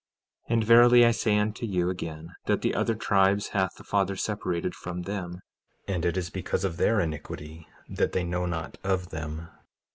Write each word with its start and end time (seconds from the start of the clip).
15:20 0.49 0.53
And 0.55 0.63
verily, 0.63 1.05
I 1.05 1.11
say 1.11 1.37
unto 1.37 1.63
you 1.67 1.91
again 1.91 2.33
that 2.47 2.63
the 2.63 2.73
other 2.73 2.95
tribes 2.95 3.49
hath 3.49 3.75
the 3.75 3.83
Father 3.83 4.15
separated 4.15 4.73
from 4.73 5.03
them; 5.03 5.43
and 5.87 6.03
it 6.05 6.17
is 6.17 6.31
because 6.31 6.63
of 6.63 6.77
their 6.77 6.99
iniquity 6.99 7.67
that 7.87 8.11
they 8.11 8.23
know 8.23 8.47
not 8.47 8.79
of 8.83 9.11
them. 9.11 9.49